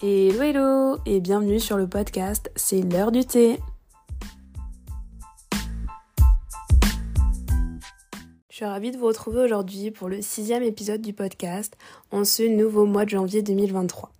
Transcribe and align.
Hello 0.00 0.42
hello 0.42 0.96
et 1.06 1.18
bienvenue 1.18 1.58
sur 1.58 1.76
le 1.76 1.88
podcast 1.88 2.52
C'est 2.54 2.82
l'heure 2.82 3.10
du 3.10 3.24
thé. 3.24 3.58
Je 8.48 8.54
suis 8.54 8.64
ravie 8.64 8.92
de 8.92 8.96
vous 8.96 9.06
retrouver 9.06 9.40
aujourd'hui 9.40 9.90
pour 9.90 10.08
le 10.08 10.22
sixième 10.22 10.62
épisode 10.62 11.02
du 11.02 11.12
podcast 11.12 11.76
en 12.12 12.22
ce 12.22 12.44
nouveau 12.44 12.86
mois 12.86 13.06
de 13.06 13.10
janvier 13.10 13.42
2023. 13.42 14.12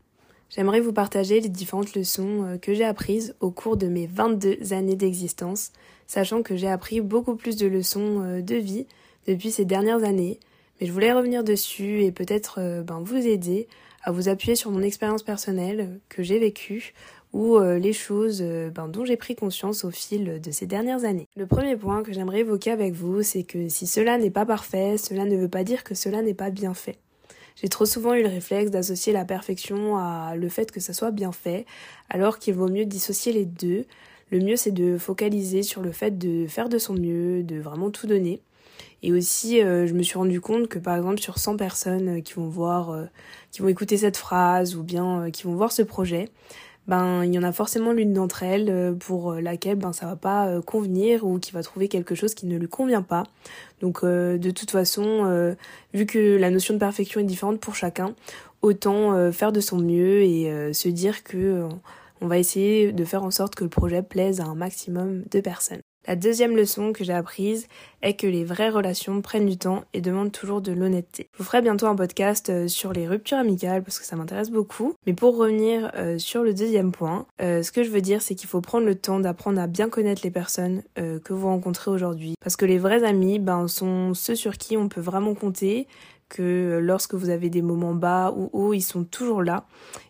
J'aimerais 0.51 0.81
vous 0.81 0.93
partager 0.93 1.39
les 1.39 1.49
différentes 1.49 1.95
leçons 1.95 2.45
euh, 2.45 2.59
que 2.59 2.75
j'ai 2.75 2.85
apprises 2.85 3.37
au 3.39 3.53
cours 3.53 3.77
de 3.77 3.87
mes 3.87 4.09
22 4.09 4.73
années 4.73 4.97
d'existence, 4.97 5.71
sachant 6.09 6.43
que 6.43 6.57
j'ai 6.57 6.69
appris 6.69 7.01
beaucoup 7.01 7.37
plus 7.37 7.55
de 7.55 7.69
leçons 7.69 8.25
euh, 8.25 8.43
de 8.43 8.57
vie 8.57 8.89
depuis 9.29 9.53
ces 9.53 9.65
dernières 9.65 10.03
années, 10.03 10.41
mais 10.81 10.89
je 10.89 10.93
voulais 10.93 11.13
revenir 11.13 11.45
dessus 11.45 12.03
et 12.03 12.11
peut-être 12.11 12.59
euh, 12.59 12.83
ben, 12.83 12.99
vous 12.99 13.15
aider 13.29 13.69
à 14.03 14.13
vous 14.13 14.29
appuyer 14.29 14.55
sur 14.55 14.71
mon 14.71 14.83
expérience 14.83 15.23
personnelle 15.23 16.01
que 16.09 16.23
j'ai 16.23 16.39
vécue 16.39 16.95
ou 17.33 17.59
les 17.61 17.93
choses 17.93 18.43
ben, 18.43 18.89
dont 18.89 19.05
j'ai 19.05 19.19
pris 19.19 19.37
conscience 19.37 19.85
au 19.85 19.91
fil 19.91 20.41
de 20.41 20.51
ces 20.51 20.67
dernières 20.67 21.05
années. 21.05 21.27
Le 21.37 21.47
premier 21.47 21.77
point 21.77 22.03
que 22.03 22.13
j'aimerais 22.13 22.41
évoquer 22.41 22.71
avec 22.71 22.95
vous, 22.95 23.23
c'est 23.23 23.43
que 23.43 23.69
si 23.69 23.87
cela 23.87 24.17
n'est 24.17 24.31
pas 24.31 24.47
parfait, 24.47 24.97
cela 24.97 25.27
ne 25.27 25.37
veut 25.37 25.49
pas 25.49 25.63
dire 25.63 25.85
que 25.85 25.95
cela 25.95 26.23
n'est 26.23 26.33
pas 26.33 26.51
bien 26.51 26.73
fait. 26.73 26.99
J'ai 27.61 27.69
trop 27.69 27.87
souvent 27.87 28.15
eu 28.15 28.23
le 28.23 28.29
réflexe 28.29 28.71
d'associer 28.71 29.13
la 29.13 29.25
perfection 29.25 29.97
à 29.99 30.37
le 30.37 30.49
fait 30.49 30.71
que 30.71 30.81
ça 30.81 30.93
soit 30.93 31.11
bien 31.11 31.33
fait, 31.33 31.67
alors 32.09 32.39
qu'il 32.39 32.55
vaut 32.55 32.69
mieux 32.69 32.87
dissocier 32.87 33.33
les 33.33 33.45
deux. 33.45 33.85
Le 34.31 34.39
mieux 34.39 34.57
c'est 34.57 34.71
de 34.71 34.97
focaliser 34.97 35.63
sur 35.63 35.83
le 35.83 35.91
fait 35.91 36.17
de 36.17 36.47
faire 36.47 36.69
de 36.69 36.79
son 36.79 36.95
mieux, 36.95 37.43
de 37.43 37.59
vraiment 37.59 37.91
tout 37.91 38.07
donner. 38.07 38.41
Et 39.03 39.13
aussi, 39.13 39.63
euh, 39.63 39.87
je 39.87 39.95
me 39.95 40.03
suis 40.03 40.19
rendu 40.19 40.41
compte 40.41 40.69
que 40.69 40.79
par 40.79 40.97
exemple 40.97 41.21
sur 41.21 41.39
100 41.39 41.57
personnes 41.57 42.23
qui 42.23 42.35
vont 42.35 42.49
voir, 42.49 42.91
euh, 42.91 43.05
qui 43.53 43.63
vont 43.63 43.69
écouter 43.69 43.97
cette 43.97 44.17
phrase 44.17 44.77
ou 44.77 44.83
bien 44.83 45.23
euh, 45.23 45.31
qui 45.31 45.45
vont 45.45 45.55
voir 45.55 45.73
ce 45.73 45.83
projet, 45.83 46.29
ben 46.89 47.23
il 47.23 47.35
y 47.35 47.39
en 47.39 47.43
a 47.43 47.53
forcément 47.53 47.93
l'une 47.93 48.15
d'entre 48.15 48.43
elles 48.43 48.71
euh, 48.71 48.95
pour 48.95 49.33
euh, 49.33 49.41
laquelle 49.41 49.77
ben 49.77 49.93
ça 49.93 50.07
va 50.07 50.17
pas 50.17 50.49
euh, 50.49 50.63
convenir 50.63 51.25
ou 51.25 51.39
qui 51.39 51.53
va 51.53 51.63
trouver 51.63 51.87
quelque 51.89 52.15
chose 52.15 52.35
qui 52.35 52.47
ne 52.47 52.57
lui 52.57 52.69
convient 52.69 53.03
pas. 53.03 53.25
Donc 53.83 54.05
de 54.05 54.51
toute 54.51 54.73
façon, 54.73 55.55
vu 55.95 56.05
que 56.07 56.37
la 56.37 56.51
notion 56.51 56.75
de 56.75 56.81
perfection 56.81 57.21
est 57.21 57.25
différente 57.25 57.61
pour 57.61 57.77
chacun, 57.77 58.17
autant 58.61 59.31
faire 59.31 59.53
de 59.53 59.61
son 59.61 59.79
mieux 59.79 60.23
et 60.23 60.73
se 60.73 60.89
dire 60.89 61.23
que 61.23 61.69
on 62.21 62.27
va 62.27 62.39
essayer 62.39 62.91
de 62.91 63.05
faire 63.05 63.23
en 63.23 63.31
sorte 63.31 63.55
que 63.55 63.63
le 63.63 63.71
projet 63.71 64.03
plaise 64.03 64.41
à 64.41 64.47
un 64.47 64.57
maximum 64.57 65.23
de 65.31 65.41
personnes. 65.41 65.81
La 66.09 66.17
deuxième 66.17 66.57
leçon 66.57 66.95
que 66.95 67.05
j'ai 67.05 67.13
apprise 67.13 67.69
est 68.01 68.15
que 68.15 68.27
les 68.27 68.43
vraies 68.43 68.71
relations 68.71 69.21
prennent 69.21 69.45
du 69.45 69.59
temps 69.59 69.85
et 69.93 70.01
demandent 70.01 70.33
toujours 70.33 70.63
de 70.63 70.73
l'honnêteté. 70.73 71.29
Je 71.35 71.39
vous 71.39 71.45
ferai 71.45 71.61
bientôt 71.61 71.85
un 71.85 71.97
podcast 71.97 72.49
euh, 72.49 72.67
sur 72.67 72.95
les 72.95 73.07
ruptures 73.07 73.37
amicales 73.37 73.83
parce 73.83 73.99
que 73.99 74.07
ça 74.07 74.17
m'intéresse 74.17 74.51
beaucoup. 74.51 74.95
Mais 75.07 75.13
pour 75.13 75.37
revenir 75.37 75.91
euh, 75.97 76.17
sur 76.17 76.43
le 76.45 76.55
deuxième 76.55 76.93
point, 76.93 77.27
euh, 77.43 77.63
ce 77.63 77.73
que 77.73 77.83
je 77.83 77.91
veux 77.91 78.01
dire 78.01 78.23
c'est 78.23 78.35
qu'il 78.35 78.49
faut 78.49 78.63
prendre 78.63 78.87
le 78.87 78.95
temps 78.95 79.21
d'apprendre 79.21 79.61
à 79.61 79.67
bien 79.67 79.91
connaître 79.91 80.23
les 80.25 80.31
personnes 80.31 80.83
que 80.97 81.33
vous 81.35 81.47
rencontrez 81.47 81.91
aujourd'hui. 81.91 82.33
Parce 82.41 82.57
que 82.57 82.65
les 82.65 82.79
vrais 82.79 83.05
amis 83.05 83.39
ben, 83.39 83.69
sont 83.69 84.15
ceux 84.15 84.35
sur 84.35 84.57
qui 84.57 84.79
on 84.79 84.89
peut 84.89 85.03
vraiment 85.03 85.35
compter, 85.35 85.87
que 86.29 86.79
lorsque 86.83 87.15
vous 87.15 87.31
avez 87.31 87.51
des 87.51 87.63
moments 87.63 87.95
bas 87.95 88.33
ou 88.37 88.51
hauts, 88.53 88.75
ils 88.75 88.83
sont 88.83 89.05
toujours 89.05 89.43
là. 89.43 89.65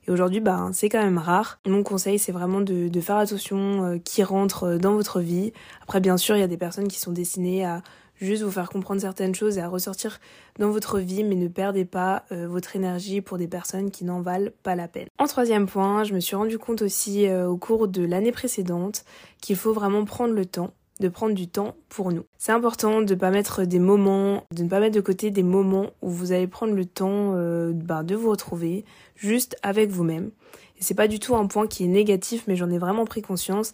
Et 0.07 0.11
aujourd'hui, 0.11 0.41
bah, 0.41 0.69
c'est 0.73 0.89
quand 0.89 1.03
même 1.03 1.19
rare. 1.19 1.59
Mon 1.67 1.83
conseil, 1.83 2.19
c'est 2.19 2.33
vraiment 2.33 2.61
de, 2.61 2.89
de, 2.89 3.01
faire 3.01 3.17
attention 3.17 3.85
euh, 3.85 3.99
qui 3.99 4.23
rentre 4.23 4.65
euh, 4.65 4.79
dans 4.79 4.95
votre 4.95 5.21
vie. 5.21 5.53
Après, 5.83 6.01
bien 6.01 6.17
sûr, 6.17 6.37
il 6.37 6.41
y 6.41 6.45
a 6.45 6.49
des 6.49 6.57
personnes 6.57 6.89
qui 6.89 6.99
sont 6.99 7.13
destinées 7.13 7.65
à 7.65 7.83
juste 8.21 8.43
vous 8.43 8.51
faire 8.51 8.69
comprendre 8.69 9.01
certaines 9.01 9.35
choses 9.35 9.59
et 9.59 9.61
à 9.61 9.69
ressortir 9.69 10.19
dans 10.59 10.71
votre 10.71 10.99
vie, 10.99 11.23
mais 11.23 11.37
ne 11.37 11.47
perdez 11.47 11.85
pas 11.85 12.25
euh, 12.33 12.49
votre 12.49 12.75
énergie 12.75 13.21
pour 13.21 13.39
des 13.39 13.47
personnes 13.47 13.93
qui 13.93 14.05
n'en 14.05 14.21
valent 14.21 14.51
pas 14.65 14.75
la 14.75 14.89
peine. 14.89 15.07
En 15.19 15.27
troisième 15.27 15.67
point, 15.67 16.03
je 16.03 16.15
me 16.15 16.21
suis 16.21 16.35
rendu 16.35 16.59
compte 16.59 16.83
aussi 16.83 17.31
au 17.31 17.57
cours 17.57 17.87
de 17.87 18.05
l'année 18.05 18.33
précédente 18.33 19.05
qu'il 19.41 19.55
faut 19.55 19.73
vraiment 19.73 20.05
prendre 20.05 20.35
le 20.35 20.47
temps 20.47 20.73
de 21.01 21.09
prendre 21.09 21.35
du 21.35 21.49
temps 21.49 21.75
pour 21.89 22.13
nous. 22.13 22.25
C'est 22.39 22.53
important 22.53 23.03
de 23.03 23.15
ne 23.15 23.19
pas 23.19 23.31
mettre 23.31 23.65
des 23.65 23.79
moments, 23.79 24.45
de 24.55 24.63
ne 24.63 24.69
pas 24.69 24.81
mettre 24.81 24.97
de 24.97 25.01
côté 25.01 25.31
des 25.31 25.43
moments 25.43 25.91
où 26.03 26.11
vous 26.11 26.33
allez 26.33 26.47
prendre 26.47 26.75
le 26.75 26.85
temps 26.85 27.35
euh, 27.35 27.73
ben, 27.73 28.03
de 28.03 28.15
vous 28.15 28.31
retrouver 28.31 28.85
juste 29.15 29.57
avec 29.63 29.91
vous-même. 29.91 30.31
Et 30.79 30.83
c'est 30.83 30.95
pas 30.95 31.09
du 31.09 31.19
tout 31.19 31.35
un 31.35 31.47
point 31.47 31.67
qui 31.67 31.85
est 31.85 31.89
négatif, 31.89 32.45
mais 32.47 32.57
j'en 32.57 32.71
ai 32.71 32.79
vraiment 32.79 33.05
pris 33.05 33.23
conscience. 33.23 33.73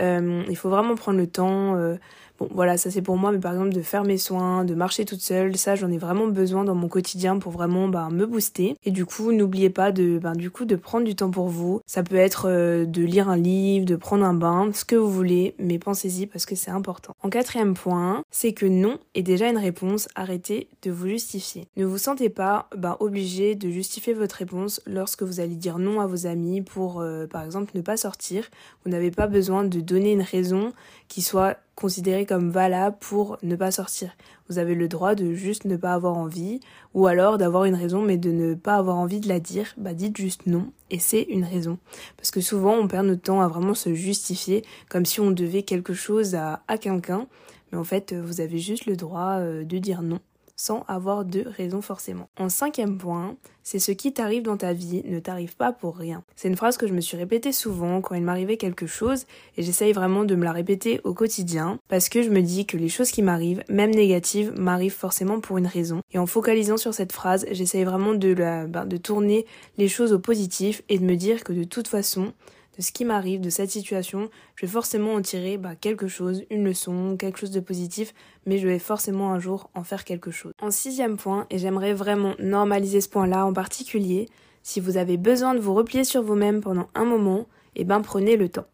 Euh, 0.00 0.42
il 0.48 0.56
faut 0.56 0.70
vraiment 0.70 0.94
prendre 0.94 1.18
le 1.18 1.26
temps. 1.26 1.76
Euh, 1.76 1.96
Bon, 2.38 2.48
voilà, 2.52 2.76
ça 2.76 2.90
c'est 2.90 3.02
pour 3.02 3.16
moi, 3.16 3.32
mais 3.32 3.38
par 3.38 3.52
exemple 3.52 3.72
de 3.72 3.80
faire 3.80 4.04
mes 4.04 4.18
soins, 4.18 4.64
de 4.64 4.74
marcher 4.74 5.04
toute 5.06 5.20
seule, 5.20 5.56
ça 5.56 5.74
j'en 5.74 5.90
ai 5.90 5.96
vraiment 5.96 6.26
besoin 6.26 6.64
dans 6.64 6.74
mon 6.74 6.88
quotidien 6.88 7.38
pour 7.38 7.52
vraiment 7.52 7.88
bah, 7.88 8.08
me 8.12 8.26
booster. 8.26 8.76
Et 8.84 8.90
du 8.90 9.06
coup, 9.06 9.32
n'oubliez 9.32 9.70
pas 9.70 9.90
de, 9.90 10.18
bah, 10.18 10.34
du 10.34 10.50
coup, 10.50 10.66
de 10.66 10.76
prendre 10.76 11.06
du 11.06 11.14
temps 11.14 11.30
pour 11.30 11.48
vous. 11.48 11.80
Ça 11.86 12.02
peut 12.02 12.16
être 12.16 12.46
euh, 12.48 12.84
de 12.84 13.02
lire 13.02 13.30
un 13.30 13.38
livre, 13.38 13.86
de 13.86 13.96
prendre 13.96 14.24
un 14.24 14.34
bain, 14.34 14.70
ce 14.74 14.84
que 14.84 14.96
vous 14.96 15.10
voulez, 15.10 15.54
mais 15.58 15.78
pensez-y 15.78 16.26
parce 16.26 16.44
que 16.44 16.54
c'est 16.54 16.70
important. 16.70 17.14
En 17.22 17.30
quatrième 17.30 17.74
point, 17.74 18.22
c'est 18.30 18.52
que 18.52 18.66
non 18.66 18.98
est 19.14 19.22
déjà 19.22 19.48
une 19.48 19.58
réponse. 19.58 20.08
Arrêtez 20.14 20.68
de 20.82 20.90
vous 20.90 21.08
justifier. 21.08 21.68
Ne 21.76 21.86
vous 21.86 21.98
sentez 21.98 22.28
pas 22.28 22.68
bah, 22.76 22.98
obligé 23.00 23.54
de 23.54 23.70
justifier 23.70 24.12
votre 24.12 24.36
réponse 24.36 24.82
lorsque 24.86 25.22
vous 25.22 25.40
allez 25.40 25.56
dire 25.56 25.78
non 25.78 26.00
à 26.00 26.06
vos 26.06 26.26
amis 26.26 26.60
pour, 26.60 27.02
par 27.30 27.44
exemple, 27.44 27.72
ne 27.74 27.80
pas 27.80 27.96
sortir. 27.96 28.48
Vous 28.84 28.90
n'avez 28.90 29.10
pas 29.10 29.26
besoin 29.26 29.64
de 29.64 29.80
donner 29.86 30.12
une 30.12 30.22
raison 30.22 30.72
qui 31.08 31.22
soit 31.22 31.56
considéré 31.74 32.26
comme 32.26 32.50
valable 32.50 32.96
pour 33.00 33.38
ne 33.42 33.54
pas 33.54 33.70
sortir. 33.70 34.16
Vous 34.48 34.58
avez 34.58 34.74
le 34.74 34.88
droit 34.88 35.14
de 35.14 35.32
juste 35.34 35.64
ne 35.64 35.76
pas 35.76 35.92
avoir 35.92 36.16
envie, 36.16 36.60
ou 36.94 37.06
alors 37.06 37.38
d'avoir 37.38 37.64
une 37.64 37.74
raison 37.74 38.02
mais 38.02 38.16
de 38.16 38.30
ne 38.30 38.54
pas 38.54 38.76
avoir 38.76 38.96
envie 38.96 39.20
de 39.20 39.28
la 39.28 39.40
dire, 39.40 39.74
bah 39.76 39.94
dites 39.94 40.16
juste 40.16 40.46
non, 40.46 40.72
et 40.90 40.98
c'est 40.98 41.22
une 41.22 41.44
raison. 41.44 41.78
Parce 42.16 42.30
que 42.30 42.40
souvent 42.40 42.74
on 42.74 42.88
perd 42.88 43.06
notre 43.06 43.22
temps 43.22 43.40
à 43.40 43.48
vraiment 43.48 43.74
se 43.74 43.94
justifier, 43.94 44.64
comme 44.88 45.04
si 45.04 45.20
on 45.20 45.30
devait 45.30 45.62
quelque 45.62 45.94
chose 45.94 46.34
à, 46.34 46.62
à 46.68 46.78
quelqu'un, 46.78 47.26
mais 47.70 47.78
en 47.78 47.84
fait 47.84 48.14
vous 48.14 48.40
avez 48.40 48.58
juste 48.58 48.86
le 48.86 48.96
droit 48.96 49.38
euh, 49.38 49.64
de 49.64 49.78
dire 49.78 50.02
non 50.02 50.20
sans 50.56 50.84
avoir 50.88 51.24
de 51.24 51.44
raison 51.46 51.82
forcément. 51.82 52.28
En 52.38 52.48
cinquième 52.48 52.98
point, 52.98 53.36
c'est 53.62 53.78
ce 53.78 53.92
qui 53.92 54.12
t'arrive 54.12 54.42
dans 54.42 54.56
ta 54.56 54.72
vie 54.72 55.02
ne 55.04 55.18
t'arrive 55.18 55.56
pas 55.56 55.72
pour 55.72 55.96
rien. 55.96 56.22
C'est 56.34 56.48
une 56.48 56.56
phrase 56.56 56.76
que 56.76 56.86
je 56.86 56.94
me 56.94 57.00
suis 57.00 57.16
répétée 57.16 57.52
souvent 57.52 58.00
quand 58.00 58.14
il 58.14 58.22
m'arrivait 58.22 58.56
quelque 58.56 58.86
chose 58.86 59.26
et 59.56 59.62
j'essaye 59.62 59.92
vraiment 59.92 60.24
de 60.24 60.34
me 60.34 60.44
la 60.44 60.52
répéter 60.52 61.00
au 61.04 61.14
quotidien 61.14 61.78
parce 61.88 62.08
que 62.08 62.22
je 62.22 62.30
me 62.30 62.42
dis 62.42 62.64
que 62.64 62.76
les 62.76 62.88
choses 62.88 63.10
qui 63.10 63.22
m'arrivent, 63.22 63.62
même 63.68 63.90
négatives, 63.90 64.52
m'arrivent 64.56 64.94
forcément 64.94 65.40
pour 65.40 65.58
une 65.58 65.66
raison. 65.66 66.00
Et 66.12 66.18
en 66.18 66.26
focalisant 66.26 66.76
sur 66.76 66.94
cette 66.94 67.12
phrase, 67.12 67.46
j'essaye 67.50 67.84
vraiment 67.84 68.14
de, 68.14 68.34
ben, 68.34 68.86
de 68.86 68.96
tourner 68.96 69.46
les 69.78 69.88
choses 69.88 70.12
au 70.12 70.18
positif 70.18 70.82
et 70.88 70.98
de 70.98 71.04
me 71.04 71.16
dire 71.16 71.44
que 71.44 71.52
de 71.52 71.64
toute 71.64 71.88
façon, 71.88 72.32
de 72.76 72.82
ce 72.82 72.92
qui 72.92 73.04
m'arrive, 73.04 73.40
de 73.40 73.50
cette 73.50 73.70
situation, 73.70 74.28
je 74.54 74.66
vais 74.66 74.72
forcément 74.72 75.14
en 75.14 75.22
tirer 75.22 75.56
bah, 75.56 75.74
quelque 75.74 76.08
chose, 76.08 76.44
une 76.50 76.64
leçon, 76.64 77.16
quelque 77.18 77.38
chose 77.38 77.50
de 77.50 77.60
positif, 77.60 78.14
mais 78.44 78.58
je 78.58 78.68
vais 78.68 78.78
forcément 78.78 79.32
un 79.32 79.38
jour 79.38 79.70
en 79.74 79.84
faire 79.84 80.04
quelque 80.04 80.30
chose. 80.30 80.52
En 80.60 80.70
sixième 80.70 81.16
point, 81.16 81.46
et 81.50 81.58
j'aimerais 81.58 81.94
vraiment 81.94 82.34
normaliser 82.38 83.00
ce 83.00 83.08
point-là 83.08 83.46
en 83.46 83.52
particulier, 83.52 84.28
si 84.62 84.80
vous 84.80 84.96
avez 84.96 85.16
besoin 85.16 85.54
de 85.54 85.60
vous 85.60 85.74
replier 85.74 86.04
sur 86.04 86.22
vous-même 86.22 86.60
pendant 86.60 86.88
un 86.94 87.04
moment, 87.04 87.46
eh 87.76 87.84
ben 87.84 88.00
prenez 88.00 88.36
le 88.36 88.48
temps. 88.48 88.66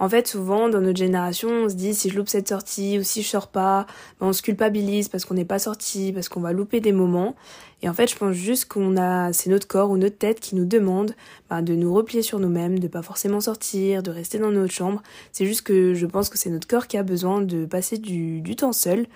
En 0.00 0.08
fait, 0.08 0.26
souvent, 0.26 0.68
dans 0.68 0.80
notre 0.80 0.98
génération, 0.98 1.48
on 1.48 1.68
se 1.68 1.74
dit 1.74 1.94
si 1.94 2.10
je 2.10 2.16
loupe 2.16 2.28
cette 2.28 2.48
sortie 2.48 2.98
ou 2.98 3.04
si 3.04 3.22
je 3.22 3.28
sors 3.28 3.46
pas, 3.46 3.86
ben, 4.20 4.26
on 4.26 4.32
se 4.32 4.42
culpabilise 4.42 5.08
parce 5.08 5.24
qu'on 5.24 5.34
n'est 5.34 5.44
pas 5.44 5.60
sorti, 5.60 6.12
parce 6.12 6.28
qu'on 6.28 6.40
va 6.40 6.52
louper 6.52 6.80
des 6.80 6.92
moments. 6.92 7.36
Et 7.82 7.88
en 7.88 7.94
fait, 7.94 8.10
je 8.10 8.16
pense 8.16 8.32
juste 8.32 8.64
qu'on 8.66 8.96
a, 8.96 9.32
c'est 9.32 9.50
notre 9.50 9.68
corps 9.68 9.90
ou 9.90 9.96
notre 9.96 10.18
tête 10.18 10.40
qui 10.40 10.56
nous 10.56 10.64
demande 10.64 11.14
ben, 11.48 11.62
de 11.62 11.74
nous 11.74 11.94
replier 11.94 12.22
sur 12.22 12.40
nous-mêmes, 12.40 12.80
de 12.80 12.88
pas 12.88 13.02
forcément 13.02 13.40
sortir, 13.40 14.02
de 14.02 14.10
rester 14.10 14.38
dans 14.38 14.50
notre 14.50 14.72
chambre. 14.72 15.02
C'est 15.32 15.46
juste 15.46 15.62
que 15.62 15.94
je 15.94 16.06
pense 16.06 16.28
que 16.28 16.38
c'est 16.38 16.50
notre 16.50 16.66
corps 16.66 16.88
qui 16.88 16.96
a 16.96 17.02
besoin 17.04 17.40
de 17.40 17.64
passer 17.64 17.96
du, 17.98 18.40
du 18.40 18.56
temps 18.56 18.72
seul 18.72 19.06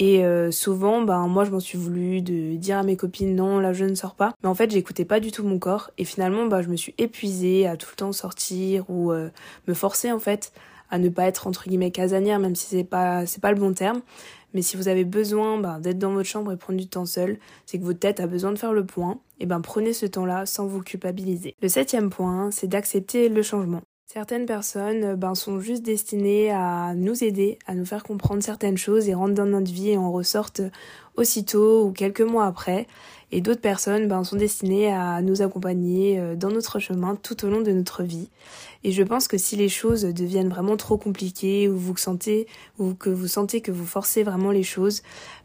et 0.00 0.24
euh, 0.24 0.50
souvent, 0.50 1.02
ben 1.02 1.28
moi 1.28 1.44
je 1.44 1.50
m'en 1.50 1.60
suis 1.60 1.76
voulu 1.76 2.22
de 2.22 2.56
dire 2.56 2.78
à 2.78 2.82
mes 2.82 2.96
copines 2.96 3.36
non 3.36 3.60
là 3.60 3.74
je 3.74 3.84
ne 3.84 3.94
sors 3.94 4.14
pas. 4.14 4.32
Mais 4.42 4.48
en 4.48 4.54
fait 4.54 4.70
j'écoutais 4.70 5.04
pas 5.04 5.20
du 5.20 5.30
tout 5.30 5.44
mon 5.44 5.58
corps 5.58 5.90
et 5.98 6.06
finalement 6.06 6.46
bah 6.46 6.62
je 6.62 6.68
me 6.68 6.76
suis 6.76 6.94
épuisée 6.96 7.66
à 7.66 7.76
tout 7.76 7.88
le 7.92 7.96
temps 7.96 8.12
sortir 8.12 8.88
ou 8.88 9.12
euh, 9.12 9.28
me 9.68 9.74
forcer 9.74 10.10
en 10.10 10.18
fait 10.18 10.52
à 10.90 10.98
ne 10.98 11.10
pas 11.10 11.24
être 11.24 11.46
entre 11.46 11.68
guillemets 11.68 11.90
casanière 11.90 12.38
même 12.38 12.54
si 12.54 12.66
c'est 12.66 12.82
pas 12.82 13.26
c'est 13.26 13.42
pas 13.42 13.52
le 13.52 13.60
bon 13.60 13.74
terme. 13.74 14.00
Mais 14.54 14.62
si 14.62 14.78
vous 14.78 14.88
avez 14.88 15.04
besoin 15.04 15.58
bah, 15.58 15.78
d'être 15.80 15.98
dans 15.98 16.12
votre 16.12 16.28
chambre 16.28 16.50
et 16.50 16.56
prendre 16.56 16.78
du 16.78 16.88
temps 16.88 17.06
seul, 17.06 17.38
c'est 17.66 17.78
que 17.78 17.84
votre 17.84 18.00
tête 18.00 18.20
a 18.20 18.26
besoin 18.26 18.52
de 18.52 18.58
faire 18.58 18.72
le 18.72 18.84
point, 18.84 19.20
et 19.38 19.46
ben 19.46 19.60
prenez 19.60 19.92
ce 19.92 20.06
temps-là 20.06 20.44
sans 20.44 20.66
vous 20.66 20.80
culpabiliser. 20.80 21.54
Le 21.62 21.68
septième 21.68 22.10
point, 22.10 22.50
c'est 22.50 22.66
d'accepter 22.66 23.28
le 23.28 23.42
changement. 23.42 23.82
Certaines 24.12 24.44
personnes 24.44 25.04
euh, 25.04 25.14
ben, 25.14 25.36
sont 25.36 25.60
juste 25.60 25.84
destinées 25.84 26.50
à 26.50 26.94
nous 26.96 27.22
aider, 27.22 27.60
à 27.68 27.76
nous 27.76 27.84
faire 27.84 28.02
comprendre 28.02 28.42
certaines 28.42 28.76
choses 28.76 29.08
et 29.08 29.14
rentrent 29.14 29.34
dans 29.34 29.46
notre 29.46 29.70
vie 29.70 29.90
et 29.90 29.96
en 29.96 30.10
ressortent 30.10 30.62
aussitôt 31.16 31.84
ou 31.84 31.92
quelques 31.92 32.20
mois 32.20 32.46
après. 32.46 32.86
Et 33.32 33.40
d'autres 33.40 33.60
personnes 33.60 34.08
ben, 34.08 34.24
sont 34.24 34.36
destinées 34.36 34.92
à 34.92 35.22
nous 35.22 35.40
accompagner 35.40 36.18
euh, 36.18 36.34
dans 36.34 36.50
notre 36.50 36.80
chemin 36.80 37.14
tout 37.14 37.44
au 37.44 37.48
long 37.48 37.60
de 37.60 37.70
notre 37.70 38.02
vie. 38.02 38.28
Et 38.82 38.92
je 38.92 39.02
pense 39.02 39.28
que 39.28 39.38
si 39.38 39.56
les 39.56 39.68
choses 39.68 40.02
deviennent 40.02 40.48
vraiment 40.48 40.76
trop 40.76 40.96
compliquées 40.96 41.68
ou 41.68 41.76
vous 41.76 41.96
sentez 41.96 42.46
ou 42.78 42.94
que 42.94 43.10
vous 43.10 43.28
sentez 43.28 43.60
que 43.60 43.70
vous 43.70 43.86
forcez 43.86 44.22
vraiment 44.22 44.50
les 44.50 44.62
choses, 44.62 45.02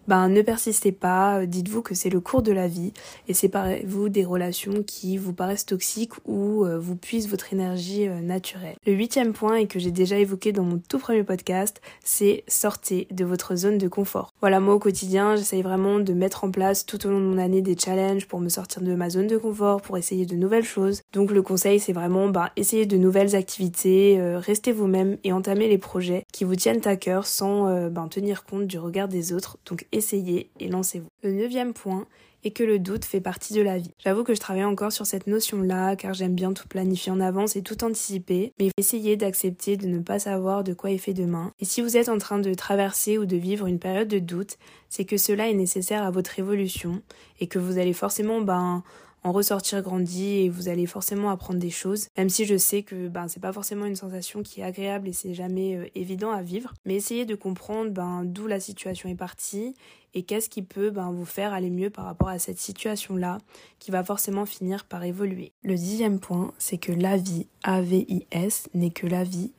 ben 0.08 0.30
ne 0.30 0.42
persistez 0.42 0.92
pas, 0.92 1.46
dites-vous 1.46 1.82
que 1.82 1.96
c'est 1.96 2.10
le 2.10 2.20
cours 2.20 2.44
de 2.44 2.52
la 2.52 2.68
vie 2.68 2.94
et 3.28 3.34
séparez-vous 3.34 4.10
des 4.10 4.24
relations 4.24 4.84
qui 4.84 5.18
vous 5.18 5.34
paraissent 5.34 5.66
toxiques 5.66 6.14
ou 6.26 6.64
euh, 6.64 6.78
vous 6.78 6.96
puisent 6.96 7.28
votre 7.28 7.52
énergie 7.52 8.08
euh, 8.08 8.22
naturelle. 8.22 8.76
Le 8.86 8.94
huitième 8.94 9.34
point 9.34 9.56
et 9.56 9.68
que 9.68 9.80
j'ai 9.80 9.92
déjà 9.92 10.18
évoqué 10.18 10.52
dans 10.52 10.64
mon 10.64 10.78
tout 10.78 11.00
premier 11.00 11.24
podcast, 11.24 11.82
c'est 12.04 12.44
sortez 12.48 13.08
de 13.12 13.26
votre 13.26 13.56
zone 13.56 13.78
de 13.80 13.88
confort. 13.88 14.32
Voilà, 14.42 14.60
moi 14.60 14.76
au 14.76 14.80
quotidien, 14.80 15.36
vraiment 15.62 16.00
de 16.00 16.14
mettre 16.14 16.44
en 16.44 16.52
place 16.52 16.86
tout 16.86 17.06
au 17.06 17.10
long 17.10 17.20
de 17.20 17.26
mon 17.26 17.38
année 17.38 17.62
des 17.62 17.78
challenges 17.78 18.28
pour 18.28 18.40
me 18.40 18.50
sortir 18.50 18.82
de 18.82 18.96
ma 18.96 19.10
zone 19.10 19.28
de 19.28 19.38
confort, 19.38 19.82
pour 19.82 19.98
essayer 19.98 20.26
de 20.26 20.36
nouvelles 20.36 20.64
choses. 20.64 21.02
Donc 21.14 21.32
le 21.32 21.42
conseil, 21.42 21.80
c'est 21.80 21.94
vraiment 21.94 22.30
ben, 22.30 22.50
essayer 22.56 22.86
de 22.86 22.98
nouvelles 22.98 23.36
activités, 23.36 24.20
euh, 24.20 24.40
restez 24.40 24.72
vous-même 24.72 25.18
et 25.24 25.32
entamer 25.32 25.68
les 25.68 25.78
projets 25.78 26.26
qui 26.32 26.44
vous 26.44 26.56
tiennent 26.56 26.86
à 26.86 26.96
cœur 26.96 27.26
sans 27.26 27.90
ben, 27.90 28.08
tenir 28.08 28.46
compte 28.46 28.68
du 28.68 28.78
regard 28.78 29.08
des 29.08 29.34
autres. 29.34 29.58
Donc 29.66 29.86
essayez 29.92 30.50
et 30.60 30.68
lancez-vous. 30.68 31.08
Le 31.24 31.32
neuvième 31.32 31.74
point 31.74 32.06
est 32.46 32.52
que 32.52 32.64
le 32.64 32.80
doute 32.80 33.04
fait 33.04 33.20
partie 33.20 33.54
de 33.54 33.62
la 33.62 33.80
vie. 33.80 33.92
J'avoue 33.98 34.24
que 34.24 34.36
je 34.36 34.40
travaille 34.40 34.64
encore 34.64 34.92
sur 34.92 35.06
cette 35.06 35.28
notion-là 35.28 35.96
car 35.96 36.14
j'aime 36.14 36.36
bien 36.36 36.54
tout 36.54 36.68
planifier 36.68 37.12
en 37.12 37.20
avance 37.20 37.56
et 37.56 37.64
tout 37.64 37.84
anticiper, 37.84 38.54
mais 38.60 38.70
essayez 38.78 39.18
d'accepter 39.18 39.78
de 39.78 39.88
ne 39.88 40.00
pas 40.00 40.20
savoir 40.20 40.64
de 40.64 40.74
quoi 40.74 40.92
est 40.92 40.98
fait 41.00 41.14
demain. 41.14 41.52
Et 41.60 41.66
si 41.66 41.82
vous 41.82 41.98
êtes 41.98 42.08
en 42.08 42.20
train 42.20 42.40
de 42.40 42.54
traverser 42.54 43.18
ou 43.18 43.26
de 43.26 43.36
vivre 43.36 43.66
une 43.66 43.80
période 43.80 44.08
de 44.08 44.20
doute, 44.20 44.58
c'est 44.90 45.06
que 45.06 45.18
cela 45.18 45.50
est 45.50 45.54
nécessaire 45.56 46.04
à 46.04 46.12
votre 46.12 46.38
évolution 46.38 47.02
et 47.40 47.48
que 47.48 47.60
vous 47.60 47.80
allez 47.80 47.94
forcément 47.94 48.42
ben 48.42 48.84
en 49.26 49.32
ressortir 49.32 49.82
grandi 49.82 50.36
et 50.36 50.50
vous 50.50 50.70
allez 50.70 50.86
forcément 50.86 51.32
apprendre 51.32 51.60
des 51.60 51.72
choses. 51.72 52.10
Même 52.16 52.30
si 52.30 52.46
je 52.46 52.58
sais 52.58 52.84
que 52.84 53.08
ben 53.08 53.28
c'est 53.28 53.40
pas 53.40 53.52
forcément 53.52 53.86
une 53.86 53.96
sensation 53.96 54.44
qui 54.44 54.62
est 54.62 54.64
agréable 54.64 55.08
et 55.08 55.14
c'est 55.14 55.34
jamais 55.34 55.76
euh, 55.76 55.90
évident 55.96 56.30
à 56.30 56.44
vivre, 56.44 56.74
mais 56.86 56.94
essayez 56.94 57.26
de 57.26 57.34
comprendre 57.34 57.90
ben 57.90 58.22
d'où 58.24 58.46
la 58.46 58.60
situation 58.60 59.10
est 59.10 59.16
partie 59.16 59.74
et 60.14 60.22
qu'est-ce 60.22 60.48
qui 60.48 60.62
peut 60.62 60.92
ben, 60.92 61.12
vous 61.12 61.26
faire 61.26 61.54
aller 61.54 61.72
mieux 61.72 61.90
par 61.90 62.06
rapport 62.06 62.30
à 62.30 62.38
cette 62.38 62.60
situation-là 62.60 63.40
qui 63.80 63.90
va 63.90 64.04
forcément 64.04 64.46
finir 64.46 64.86
par 64.86 65.04
évoluer. 65.04 65.52
Le 65.64 65.76
dixième 65.76 66.20
point, 66.20 66.54
c'est 66.60 66.78
que 66.78 66.92
la 66.92 67.18
vie 67.18 67.48
AVIS 67.64 68.70
n'est 68.76 68.92
que 68.92 69.08
la 69.08 69.24
vie 69.24 69.52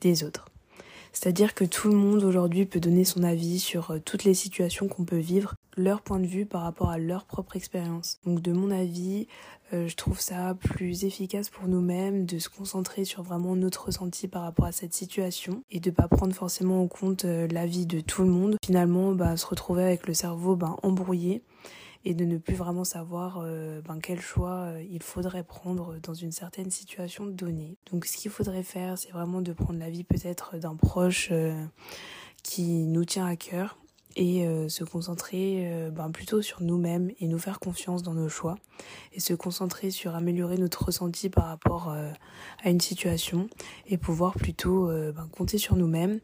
des 0.00 0.24
autres. 0.24 0.50
C'est-à-dire 1.12 1.54
que 1.54 1.64
tout 1.64 1.88
le 1.88 1.96
monde 1.96 2.22
aujourd'hui 2.24 2.66
peut 2.66 2.80
donner 2.80 3.04
son 3.04 3.22
avis 3.22 3.58
sur 3.58 3.92
euh, 3.92 3.98
toutes 4.04 4.24
les 4.24 4.34
situations 4.34 4.88
qu'on 4.88 5.04
peut 5.04 5.18
vivre, 5.18 5.54
leur 5.76 6.02
point 6.02 6.18
de 6.20 6.26
vue 6.26 6.46
par 6.46 6.62
rapport 6.62 6.90
à 6.90 6.98
leur 6.98 7.24
propre 7.24 7.56
expérience. 7.56 8.18
Donc 8.24 8.40
de 8.42 8.52
mon 8.52 8.70
avis, 8.70 9.26
euh, 9.72 9.86
je 9.86 9.96
trouve 9.96 10.20
ça 10.20 10.54
plus 10.54 11.04
efficace 11.04 11.48
pour 11.48 11.68
nous-mêmes 11.68 12.26
de 12.26 12.38
se 12.38 12.48
concentrer 12.48 13.04
sur 13.04 13.22
vraiment 13.22 13.54
notre 13.54 13.86
ressenti 13.86 14.28
par 14.28 14.42
rapport 14.42 14.64
à 14.64 14.72
cette 14.72 14.94
situation 14.94 15.62
et 15.70 15.80
de 15.80 15.90
pas 15.90 16.08
prendre 16.08 16.34
forcément 16.34 16.82
en 16.82 16.88
compte 16.88 17.24
euh, 17.24 17.46
l'avis 17.48 17.86
de 17.86 18.00
tout 18.00 18.22
le 18.22 18.30
monde. 18.30 18.56
Finalement, 18.64 19.12
bah, 19.12 19.36
se 19.36 19.46
retrouver 19.46 19.84
avec 19.84 20.06
le 20.06 20.14
cerveau 20.14 20.56
bah, 20.56 20.76
embrouillé 20.82 21.42
et 22.04 22.14
de 22.14 22.24
ne 22.24 22.38
plus 22.38 22.54
vraiment 22.54 22.84
savoir 22.84 23.40
euh, 23.44 23.82
ben, 23.82 23.98
quel 24.02 24.20
choix 24.20 24.54
euh, 24.54 24.82
il 24.90 25.02
faudrait 25.02 25.44
prendre 25.44 25.96
dans 26.02 26.14
une 26.14 26.32
certaine 26.32 26.70
situation 26.70 27.26
donnée. 27.26 27.76
Donc 27.92 28.06
ce 28.06 28.16
qu'il 28.16 28.30
faudrait 28.30 28.62
faire, 28.62 28.98
c'est 28.98 29.10
vraiment 29.12 29.42
de 29.42 29.52
prendre 29.52 29.78
l'avis 29.78 30.02
peut-être 30.02 30.56
d'un 30.58 30.76
proche 30.76 31.30
qui 32.42 32.86
nous 32.86 33.04
tient 33.04 33.26
à 33.26 33.36
cœur 33.36 33.76
et 34.20 34.68
se 34.68 34.84
concentrer 34.84 35.90
ben, 35.92 36.10
plutôt 36.10 36.42
sur 36.42 36.62
nous-mêmes 36.62 37.10
et 37.20 37.26
nous 37.26 37.38
faire 37.38 37.58
confiance 37.58 38.02
dans 38.02 38.14
nos 38.14 38.28
choix 38.28 38.56
et 39.12 39.20
se 39.20 39.34
concentrer 39.34 39.90
sur 39.90 40.14
améliorer 40.14 40.58
notre 40.58 40.84
ressenti 40.84 41.30
par 41.30 41.46
rapport 41.46 41.94
à 42.62 42.70
une 42.70 42.80
situation 42.80 43.48
et 43.86 43.96
pouvoir 43.96 44.34
plutôt 44.34 44.88
ben, 44.88 45.28
compter 45.32 45.58
sur 45.58 45.76
nous-mêmes, 45.76 46.20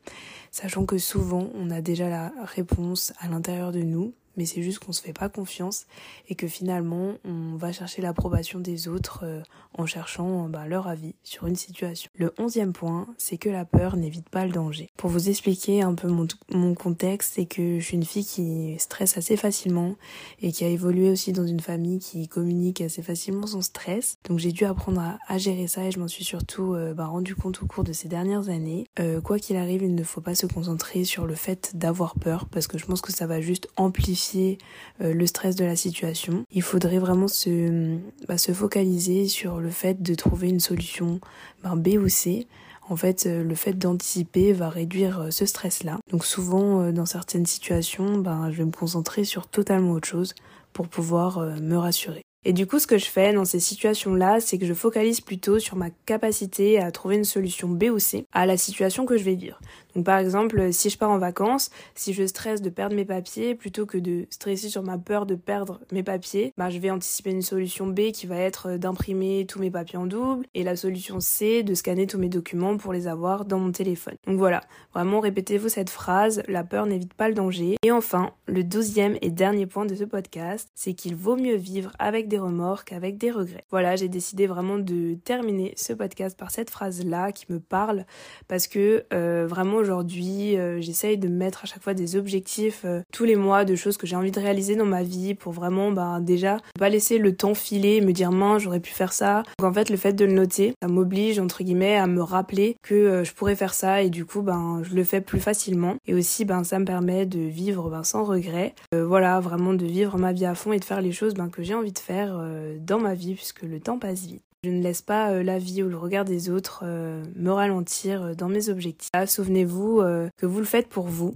sachant 0.51 0.85
que 0.85 0.99
souvent 0.99 1.49
on 1.55 1.71
a 1.71 1.81
déjà 1.81 2.09
la 2.09 2.33
réponse 2.45 3.13
à 3.19 3.29
l'intérieur 3.29 3.73
de 3.73 3.81
nous 3.81 4.13
mais 4.37 4.47
c'est 4.47 4.63
juste 4.63 4.79
qu'on 4.79 4.93
se 4.93 5.03
fait 5.03 5.13
pas 5.13 5.29
confiance 5.29 5.87
et 6.29 6.35
que 6.35 6.49
finalement 6.49 7.15
on 7.25 7.57
va 7.57 7.73
chercher 7.73 8.03
l'approbation 8.03 8.61
des 8.61 8.89
autres 8.89 9.21
euh, 9.25 9.43
en 9.75 9.87
cherchant 9.87 10.49
bah, 10.49 10.67
leur 10.67 10.89
avis 10.89 11.15
sur 11.23 11.47
une 11.47 11.57
situation. 11.57 12.11
Le 12.15 12.33
onzième 12.39 12.73
point, 12.73 13.07
c'est 13.19 13.37
que 13.37 13.49
la 13.49 13.65
peur 13.65 13.97
n'évite 13.97 14.29
pas 14.29 14.47
le 14.47 14.53
danger. 14.53 14.91
Pour 14.97 15.11
vous 15.11 15.29
expliquer 15.29 15.83
un 15.83 15.95
peu 15.95 16.09
mon, 16.09 16.27
mon 16.51 16.75
contexte, 16.75 17.35
c'est 17.35 17.47
que 17.47 17.79
je 17.79 17.85
suis 17.85 17.97
une 17.97 18.05
fille 18.05 18.25
qui 18.25 18.77
stresse 18.79 19.17
assez 19.17 19.37
facilement 19.37 19.97
et 20.41 20.53
qui 20.53 20.65
a 20.65 20.69
évolué 20.69 21.11
aussi 21.11 21.33
dans 21.33 21.47
une 21.47 21.61
famille 21.61 21.99
qui 21.99 22.29
communique 22.29 22.81
assez 22.81 23.03
facilement 23.03 23.47
son 23.47 23.63
stress. 23.63 24.19
Donc 24.29 24.39
j'ai 24.39 24.53
dû 24.53 24.65
apprendre 24.65 25.03
à, 25.29 25.39
gérer 25.39 25.67
ça 25.67 25.85
et 25.85 25.91
je 25.91 25.99
m'en 25.99 26.09
suis 26.09 26.25
surtout 26.25 26.75
euh, 26.75 26.95
bah, 26.95 27.07
rendu 27.07 27.35
compte 27.35 27.63
au 27.63 27.67
cours 27.67 27.85
de 27.85 27.93
ces 27.93 28.09
dernières 28.09 28.49
années. 28.49 28.87
Euh, 28.99 29.21
quoi 29.21 29.39
qu'il 29.39 29.57
arrive, 29.57 29.83
il 29.83 29.95
ne 29.95 30.03
faut 30.03 30.21
pas 30.23 30.35
se 30.35 30.47
concentrer 30.47 31.05
sur 31.05 31.27
le 31.27 31.35
fait 31.35 31.73
d'avoir 31.75 32.15
peur 32.15 32.47
parce 32.47 32.67
que 32.67 32.79
je 32.79 32.87
pense 32.87 33.01
que 33.01 33.13
ça 33.13 33.27
va 33.27 33.41
juste 33.41 33.69
amplifier 33.77 34.26
euh, 34.35 35.13
le 35.13 35.27
stress 35.27 35.57
de 35.57 35.65
la 35.65 35.77
situation. 35.77 36.45
Il 36.51 36.63
faudrait 36.63 36.99
vraiment 36.99 37.29
se, 37.29 37.97
bah, 38.27 38.39
se 38.39 38.53
focaliser 38.53 39.29
sur 39.29 39.59
le 39.59 39.71
fait 39.71 40.03
de 40.03 40.15
trouver 40.15 40.49
une 40.49 40.61
solution 40.61 41.21
ben, 41.63 41.77
B 41.77 41.99
ou 42.01 42.09
C. 42.09 42.47
En 42.89 42.97
fait, 42.97 43.27
euh, 43.27 43.43
le 43.43 43.55
fait 43.55 43.75
d'anticiper 43.75 44.53
va 44.53 44.69
réduire 44.69 45.21
euh, 45.21 45.31
ce 45.31 45.45
stress-là. 45.45 45.99
Donc 46.11 46.25
souvent, 46.25 46.91
dans 46.93 47.07
certaines 47.07 47.47
situations, 47.47 48.19
ben, 48.19 48.51
je 48.51 48.59
vais 48.59 48.65
me 48.65 48.71
concentrer 48.71 49.25
sur 49.25 49.49
totalement 49.49 49.93
autre 49.93 50.09
chose 50.09 50.35
pour 50.73 50.89
pouvoir 50.89 51.41
me 51.41 51.77
rassurer. 51.77 52.23
Et 52.49 52.53
du 52.53 52.65
coup, 52.65 52.79
ce 52.79 52.87
que 52.87 52.97
je 52.97 53.07
fais 53.07 53.33
dans 53.33 53.45
ces 53.45 53.59
situations-là, 53.59 54.39
c'est 54.41 54.57
que 54.57 54.67
je 54.67 54.73
focalise 54.73 55.21
plutôt 55.21 55.59
sur 55.59 55.75
ma 55.77 55.91
capacité 55.91 56.79
à 56.79 56.93
trouver 56.93 57.17
une 57.17 57.25
solution 57.25 57.67
B 57.67 57.87
ou 57.93 57.99
C 57.99 58.25
à 58.33 58.47
la 58.47 58.57
situation 58.57 59.05
que 59.05 59.17
je 59.17 59.25
vais 59.25 59.35
vivre. 59.35 59.59
Donc 59.97 60.05
par 60.05 60.19
exemple, 60.19 60.75
si 60.75 60.91
je 60.91 60.99
pars 60.99 61.11
en 61.11 61.17
vacances, 61.17 61.71
si 61.95 62.13
je 62.13 62.27
stresse 62.27 62.61
de 62.61 62.69
perdre 62.69 62.95
mes 62.95 63.07
papiers, 63.07 63.55
plutôt 63.55 63.87
que 63.87 63.97
de 63.97 64.27
stresser 64.29 64.69
sur 64.69 64.83
ma 64.83 64.99
peur 64.99 65.25
de 65.25 65.35
perdre 65.35 65.81
mes 65.91 66.03
papiers, 66.03 66.53
bah, 66.59 66.69
je 66.69 66.79
vais 66.79 66.91
anticiper 66.91 67.31
une 67.31 67.41
solution 67.41 67.87
B 67.87 68.13
qui 68.13 68.27
va 68.27 68.37
être 68.37 68.77
d'imprimer 68.77 69.47
tous 69.49 69.59
mes 69.59 69.71
papiers 69.71 69.99
en 69.99 70.05
double 70.05 70.45
et 70.53 70.65
la 70.65 70.77
solution 70.77 71.19
C 71.21 71.63
de 71.63 71.73
scanner 71.73 72.07
tous 72.07 72.19
mes 72.19 72.29
documents 72.29 72.77
pour 72.77 72.93
les 72.93 73.09
avoir 73.09 73.47
dans 73.47 73.59
mon 73.59 73.73
téléphone. 73.73 74.17
Donc 74.27 74.37
voilà, 74.37 74.61
vraiment 74.93 75.21
répétez-vous 75.21 75.71
cette 75.71 75.89
phrase, 75.89 76.43
la 76.47 76.63
peur 76.63 76.85
n'évite 76.85 77.15
pas 77.15 77.29
le 77.29 77.35
danger. 77.35 77.77
Et 77.83 77.91
enfin, 77.91 78.33
le 78.47 78.65
douzième 78.65 79.17
et 79.23 79.31
dernier 79.31 79.65
point 79.65 79.87
de 79.87 79.95
ce 79.95 80.05
podcast, 80.05 80.69
c'est 80.75 80.93
qu'il 80.93 81.17
vaut 81.17 81.37
mieux 81.37 81.57
vivre 81.57 81.93
avec 81.99 82.29
des 82.29 82.39
remords 82.39 82.85
qu'avec 82.85 83.17
des 83.17 83.31
regrets. 83.31 83.65
Voilà, 83.71 83.97
j'ai 83.97 84.09
décidé 84.09 84.47
vraiment 84.47 84.77
de 84.77 85.15
terminer 85.15 85.73
ce 85.79 85.95
podcast 85.95 86.39
par 86.39 86.51
cette 86.51 86.69
phrase-là 86.69 87.33
qui 87.33 87.47
me 87.51 87.61
parle 87.61 88.05
parce 88.47 88.67
que 88.67 89.07
euh, 89.15 89.47
vraiment 89.49 89.86
aujourd'hui. 89.87 90.57
Euh, 90.57 90.81
j'essaye 90.81 91.17
de 91.17 91.29
mettre 91.29 91.63
à 91.63 91.67
chaque 91.67 91.83
fois 91.83 91.95
des 91.95 92.17
objectifs 92.17 92.83
euh, 92.85 93.03
tous 93.13 93.25
les 93.25 93.37
mois 93.37 93.65
de 93.65 93.77
choses 93.77 93.97
que 93.97 94.07
j'ai 94.07 94.17
envie 94.17 94.33
de 94.33 94.41
réaliser 94.41 94.75
dans 94.75 94.85
ma 94.85 95.05
vie 95.05 95.35
pour 95.35 95.53
vraiment 95.53 95.93
bah, 95.93 96.19
déjà 96.21 96.57
pas 96.79 96.89
laisser 96.89 97.19
le 97.19 97.37
temps 97.37 97.55
filer 97.55 98.01
me 98.01 98.13
dire 98.13 98.33
mince 98.33 98.63
j'aurais 98.63 98.81
pu 98.81 98.91
faire 98.91 99.13
ça. 99.13 99.45
Donc 99.59 99.71
en 99.71 99.73
fait 99.73 99.89
le 99.89 99.97
fait 99.97 100.13
de 100.13 100.25
le 100.25 100.33
noter, 100.33 100.75
ça 100.83 100.89
m'oblige 100.89 101.39
entre 101.39 101.63
guillemets 101.63 101.97
à 101.97 102.09
me 102.09 102.23
rappeler 102.23 102.77
que 102.83 102.95
euh, 102.95 103.25
je 103.25 103.33
pourrais 103.33 103.55
faire 103.55 103.75
ça 103.75 104.03
et 104.03 104.11
du 104.11 104.25
coup 104.25 104.43
ben 104.43 104.83
je 104.83 104.95
le 104.95 105.05
fais 105.05 105.21
plus 105.21 105.41
facilement 105.41 105.97
et 106.07 106.15
aussi 106.15 106.45
ben 106.45 106.65
ça 106.65 106.81
me 106.81 106.85
permet 106.85 107.27
de 107.27 107.41
vivre 107.41 107.89
ben, 107.89 108.03
sans 108.03 108.25
regret. 108.25 108.75
voilà 108.93 109.39
vraiment 109.41 109.73
de 109.73 109.87
vivre 109.87 110.19
ma 110.19 110.33
vie 110.33 110.47
à 110.47 110.55
fond 110.55 110.73
et 110.73 110.81
de 110.81 110.85
faire 110.85 111.01
les 111.01 111.13
choses 111.13 111.35
ben, 111.35 111.49
que 111.49 111.63
j'ai 111.63 111.75
envie 111.75 111.93
de 111.93 111.99
faire 111.99 112.43
dans 112.81 112.99
ma 112.99 113.15
vie 113.15 113.35
puisque 113.35 113.63
le 113.63 113.79
temps 113.81 113.99
passe 113.99 114.27
vite. 114.27 114.46
Je 114.65 114.71
ne 114.71 114.83
laisse 114.83 115.03
pas 115.03 115.31
euh, 115.31 115.43
la 115.43 115.59
vie 115.59 115.83
ou 115.83 115.89
le 115.89 115.97
regard 115.97 116.25
des 116.25 116.51
autres 116.51 116.81
euh, 116.85 117.23
me 117.37 117.53
ralentir 117.53 118.23
euh, 118.23 118.35
dans 118.35 118.49
mes 118.49 118.69
objectifs. 118.69 119.11
Souvenez-vous 119.27 120.03
que 120.37 120.47
vous 120.47 120.59
le 120.59 120.65
faites 120.65 120.89
pour 120.89 121.07
vous 121.07 121.35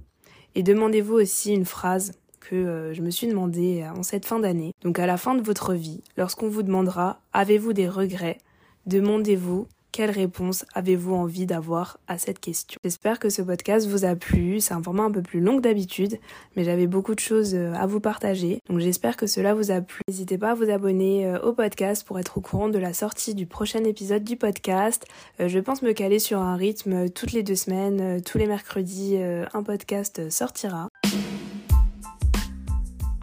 et 0.55 0.63
demandez-vous 0.63 1.13
aussi 1.15 1.53
une 1.53 1.65
phrase 1.65 2.13
que 2.39 2.91
je 2.93 3.01
me 3.01 3.09
suis 3.09 3.27
demandé 3.27 3.87
en 3.95 4.03
cette 4.03 4.25
fin 4.25 4.39
d'année. 4.39 4.73
Donc 4.83 4.99
à 4.99 5.05
la 5.05 5.17
fin 5.17 5.35
de 5.35 5.41
votre 5.41 5.73
vie, 5.73 6.01
lorsqu'on 6.17 6.49
vous 6.49 6.63
demandera 6.63 7.21
avez-vous 7.33 7.71
des 7.73 7.87
regrets, 7.87 8.39
demandez-vous 8.87 9.67
quelle 9.91 10.11
réponse 10.11 10.65
avez-vous 10.73 11.13
envie 11.13 11.45
d'avoir 11.45 11.99
à 12.07 12.17
cette 12.17 12.39
question? 12.39 12.79
J'espère 12.83 13.19
que 13.19 13.29
ce 13.29 13.41
podcast 13.41 13.87
vous 13.87 14.05
a 14.05 14.15
plu. 14.15 14.59
C'est 14.59 14.73
un 14.73 14.81
format 14.81 15.03
un 15.03 15.11
peu 15.11 15.21
plus 15.21 15.41
long 15.41 15.57
que 15.57 15.61
d'habitude, 15.61 16.17
mais 16.55 16.63
j'avais 16.63 16.87
beaucoup 16.87 17.13
de 17.13 17.19
choses 17.19 17.53
euh, 17.55 17.73
à 17.73 17.87
vous 17.87 17.99
partager. 17.99 18.59
Donc 18.69 18.79
j'espère 18.79 19.17
que 19.17 19.27
cela 19.27 19.53
vous 19.53 19.71
a 19.71 19.81
plu. 19.81 20.01
N'hésitez 20.07 20.37
pas 20.37 20.51
à 20.51 20.53
vous 20.53 20.69
abonner 20.69 21.27
euh, 21.27 21.39
au 21.41 21.53
podcast 21.53 22.05
pour 22.05 22.19
être 22.19 22.37
au 22.37 22.41
courant 22.41 22.69
de 22.69 22.79
la 22.79 22.93
sortie 22.93 23.35
du 23.35 23.45
prochain 23.45 23.83
épisode 23.83 24.23
du 24.23 24.37
podcast. 24.37 25.05
Euh, 25.39 25.47
je 25.47 25.59
pense 25.59 25.81
me 25.81 25.91
caler 25.91 26.19
sur 26.19 26.39
un 26.39 26.55
rythme 26.55 27.09
toutes 27.09 27.33
les 27.33 27.43
deux 27.43 27.55
semaines. 27.55 28.21
Tous 28.21 28.37
les 28.37 28.47
mercredis, 28.47 29.17
un 29.17 29.63
podcast 29.63 30.29
sortira. 30.29 30.87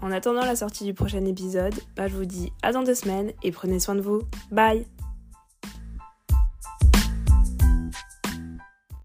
En 0.01 0.13
attendant 0.13 0.45
la 0.45 0.57
sortie 0.57 0.85
du 0.85 0.95
prochain 0.95 1.25
épisode, 1.25 1.75
bah, 1.97 2.09
je 2.09 2.15
vous 2.15 2.25
dis 2.25 2.53
à 2.63 2.73
dans 2.73 2.83
deux 2.83 2.95
semaines 2.95 3.33
et 3.43 3.51
prenez 3.51 3.81
soin 3.81 3.95
de 3.95 4.01
vous. 4.01 4.23
Bye 4.51 4.87